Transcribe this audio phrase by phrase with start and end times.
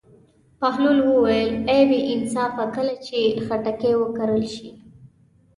[0.59, 4.69] بهلول وویل: ای بې انصافه کله چې خټکی وکرل شي.